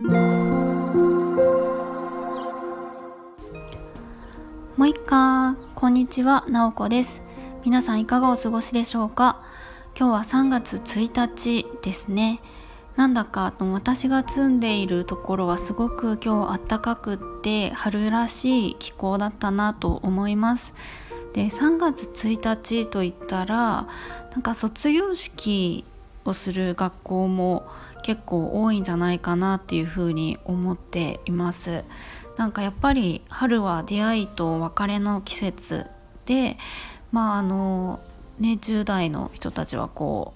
[0.00, 0.10] も
[4.84, 6.44] ういっかこんにちは。
[6.46, 7.20] なおこです。
[7.64, 9.42] 皆さんいかがお過ごしでしょうか？
[9.98, 12.40] 今日は3月1日ですね。
[12.94, 20.74] なんだか私が住んでいるところはすごく今日暖かくって春らしい気候だったなと思います。
[21.32, 23.88] で3月1日といったら
[24.30, 25.84] なんか卒業式
[26.24, 27.66] をする学校も
[28.02, 31.84] 結構多いんじゃないかなっていうふうに思っています。
[32.36, 35.86] なんかやっぱり春は出会いと別れの季節
[36.24, 36.56] で
[37.10, 38.00] まああの
[38.38, 40.34] ね10代の人たちはこ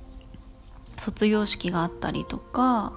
[0.97, 2.93] う卒業式があったりとか、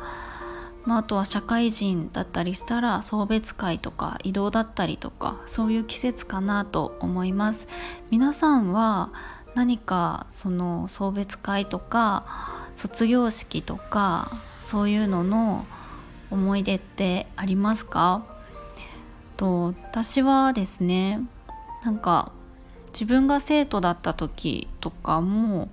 [0.85, 7.67] まあ、あとは社会人だったりしたら送別会とか移動だったりとかそういう季節かなと思います。
[8.09, 9.11] 皆さんは
[9.53, 15.65] 何かその送別会とか卒業式とかそういうのの
[16.31, 18.25] 思い出ってありますか？
[19.37, 21.19] と私はですね
[21.83, 22.31] なんか
[22.87, 25.69] 自分が生徒だった時とかも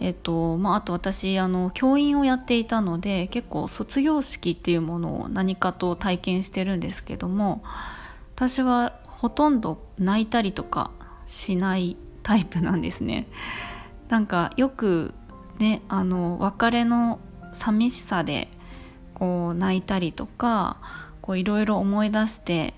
[0.00, 7.62] えっとまあ、あと私あの教員をやっていたので結構卒業式っていうものを何かと体験してるんですけども
[8.34, 10.90] 私はほとんど泣いたりとか
[11.24, 13.28] しないタイプなんですね。
[14.08, 15.14] なんかよく
[15.58, 17.20] ねあの別れの
[17.52, 18.48] 寂しさで
[19.14, 20.78] こう泣いたりとか
[21.36, 22.74] いろいろ思い出して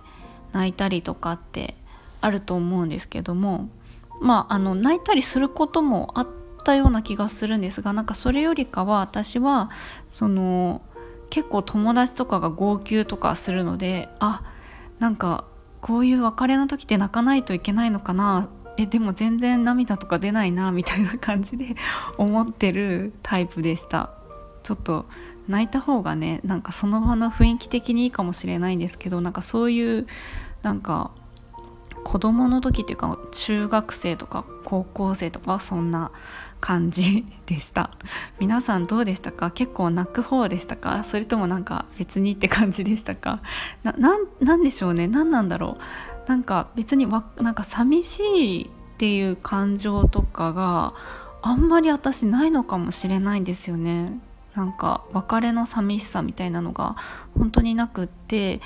[0.52, 1.74] 泣いたりとかって
[2.20, 3.68] あると思うんですけども
[4.20, 6.28] まああの泣いたりすることもあっ
[6.64, 9.70] たような気がするんですがなんかそれよりかは私は
[10.08, 10.82] その
[11.30, 14.42] 結構友達とかが号泣とかするのであ
[14.98, 15.44] なんか
[15.80, 21.76] こういう別れの時って泣かないといけないのかなえでも全然涙とか出ないなみたいな感じで
[22.18, 24.10] 思ってるタイプでした。
[24.62, 25.06] ちょっと
[25.46, 30.06] 泣いた方がねなんかその場の雰囲気的にいいかもしれないんですけどなんかそういう
[30.62, 31.10] なんか
[32.02, 36.10] 子供の時っていうか中学生とか高校生とかそんな
[36.60, 37.90] 感じでした。
[38.38, 39.50] 皆さんどうでしたか？
[39.50, 41.04] 結構泣く方でしたか？
[41.04, 43.42] それともなんか別にって感じでしたか？
[43.82, 43.94] な
[44.40, 45.06] なんでしょうね。
[45.06, 45.82] 何なんだろう。
[46.26, 48.22] なんか別にわなんか寂し
[48.62, 50.94] いっていう感情とかが
[51.42, 54.18] あんまり私ないのかもしれないんですよね。
[54.54, 56.96] なんか別れの寂しさみたいなのが
[57.36, 58.60] 本当になくって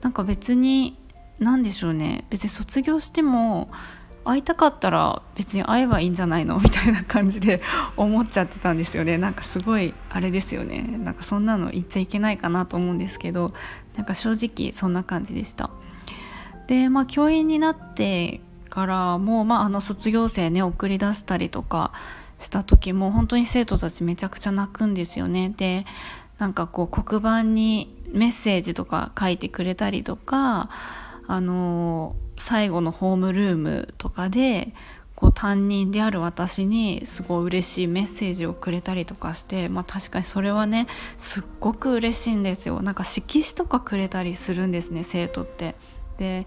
[0.00, 0.96] なんか別に
[1.38, 2.24] 何でしょうね。
[2.30, 3.68] 別に卒業しても
[4.24, 6.60] 会いたかったら別に会えばいいんじゃないの？
[6.60, 7.60] みたいな感じで
[7.96, 9.18] 思っちゃってたんですよね。
[9.18, 10.82] なんかすごいあれですよね。
[10.82, 13.52] なんかそんなの言っちゃいけないかなと思うんですけど
[13.96, 15.70] なんか正直そんな感じでした。
[16.72, 18.40] でまあ教員になって
[18.70, 21.92] からも、まあ、あの卒業生ね送り出したりとか
[22.38, 25.84] した時も本当に生徒たちめちゃくちゃ泣くんですよねで
[26.38, 30.70] なんかこう黒板にメッセージとか書いてくれたりとか
[31.26, 34.72] あの最後のホームルームとかで
[35.14, 40.86] こう担任である私にすごい嬉しいメッセージをくれたりとかして、まあ、確かにそれはね
[41.18, 45.74] すっごく嬉しいんですよなんか色紙とかくれたりするんですね生徒って。
[46.22, 46.46] で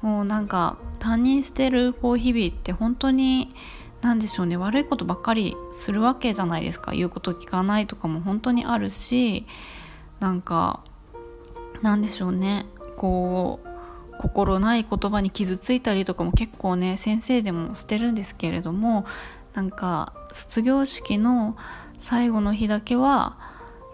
[0.00, 3.54] もうなんか担任してるこう日々って本当に
[4.00, 6.90] 何でしょうね悪いことばっかりするわけじゃないですか。
[6.90, 9.46] 言うこと聞かないとかも本当にあるし
[10.18, 10.80] なんか
[11.82, 12.66] なんでしょうね。
[12.96, 13.68] こう
[14.18, 19.04] 心ない言葉に傷ついたりとかも結構ね先生でもしてるんですけれども
[19.54, 21.56] なんか卒業式の
[21.98, 23.38] 最後の日だけは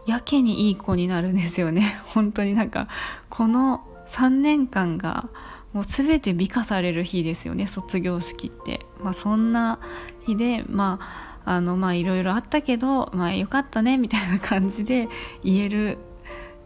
[0.06, 2.00] やけにいい子になるんですよね。
[2.14, 2.88] 本当になんか
[3.28, 5.28] この3年間が
[5.72, 9.78] もう全て美化される日ですよね卒業式って、まあ、そんな
[10.26, 15.08] 日でまああのまあいろいろあったけどまあよかったねみたいな感じで
[15.42, 15.98] 言える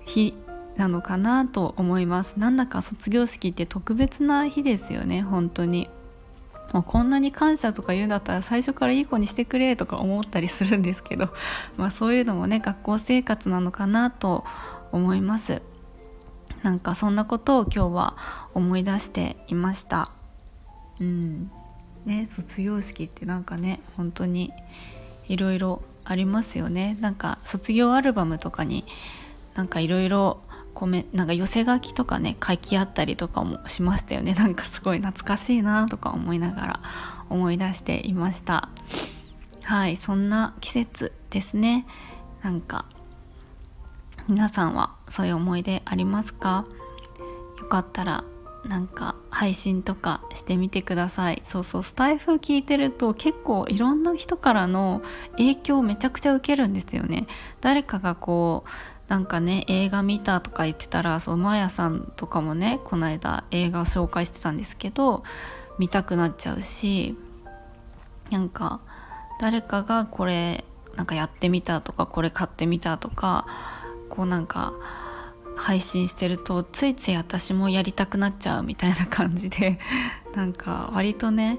[0.04, 0.34] 日
[0.76, 2.38] なのかなと思います。
[2.38, 5.88] なんだか卒業式って特別な日ですよね本当に。
[6.72, 11.28] もうこんなに感謝とか言うんだったら最初からいい子にしてくれとか思ったりするんですけど、
[11.76, 14.42] まあ、そういうのもね学校生活なのかなと
[14.90, 15.60] 思います。
[16.62, 18.16] なんかそんなことを今日は
[18.54, 20.10] 思い出していました。
[21.00, 21.50] うん。
[22.04, 24.52] ね卒業式ってなんかね本当に
[25.28, 26.96] いろいろありますよね。
[27.00, 28.84] なんか卒業アルバムとかに
[29.54, 30.40] なんかいろいろ
[31.12, 34.34] なんか寄せ書きとかね書き合ったりとかもしましたよね。
[34.34, 36.80] なんかすごい懐かしいなとか思いながら
[37.28, 38.68] 思い出していました。
[39.62, 41.86] はいそんな季節ですね。
[42.42, 42.86] なんか
[44.28, 46.64] 皆さんはそういう思い出ありますか？
[47.60, 48.24] よかったら
[48.64, 51.42] なんか配信とかしてみてください。
[51.44, 55.02] そうそうスタイフ聞いてると結構いろんな人からの
[55.32, 57.26] 影響をめちゃくちゃ受けるんですよね。
[57.60, 58.70] 誰かがこう
[59.10, 65.24] なんかね映画見たとか言ってたらそうマーヤさんとかもねこの間映画を紹介してたんですけど
[65.78, 67.16] 見たくなっちゃうし
[68.30, 68.80] なんか
[69.40, 70.64] 誰かがこれ
[70.94, 73.46] なんかやってみたとかこれ買ってみたとか
[74.12, 74.74] こうなんか
[75.56, 79.78] 配信してるとついつい私もやりたくなっちゃうみたいな感じで
[80.36, 81.58] なんか割とね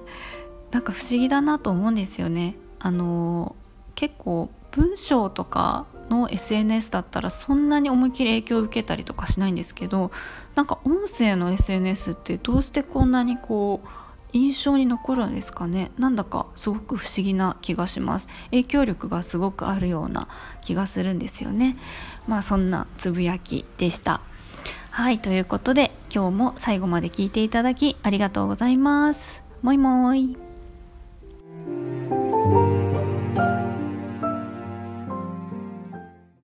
[0.70, 2.56] なんか不思議だなと思うんですよね。
[2.80, 3.56] あの
[3.96, 10.12] 結構文章とかの SNS だったらそんなに思いっきり影響を受けたりとかしないんですけど
[10.54, 13.88] なんか音声の SNS ってどうしてこんなにこう
[14.34, 15.92] 印象に残るんですかね。
[15.98, 18.28] なんだかすごく不思議な気がします。
[18.46, 20.28] 影響力がすごくあるような
[20.62, 21.78] 気がするんですよね。
[22.28, 24.22] まあそんなつぶやきでした。
[24.90, 29.44] はいということで今日も最後まで聞いていただきありがとうございます。
[29.62, 30.53] もいもーい。